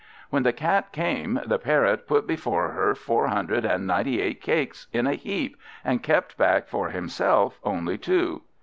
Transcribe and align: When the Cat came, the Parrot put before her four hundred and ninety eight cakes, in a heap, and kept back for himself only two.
When 0.31 0.41
the 0.41 0.51
Cat 0.51 0.91
came, 0.91 1.39
the 1.45 1.59
Parrot 1.59 2.07
put 2.07 2.25
before 2.25 2.69
her 2.69 2.95
four 2.95 3.27
hundred 3.27 3.65
and 3.65 3.85
ninety 3.85 4.19
eight 4.19 4.41
cakes, 4.41 4.87
in 4.91 5.05
a 5.05 5.13
heap, 5.13 5.55
and 5.85 6.01
kept 6.01 6.39
back 6.39 6.67
for 6.67 6.89
himself 6.89 7.59
only 7.63 7.99
two. 7.99 8.41